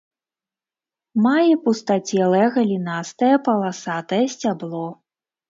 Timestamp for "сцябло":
4.37-4.85